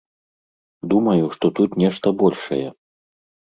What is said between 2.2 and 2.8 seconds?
большае.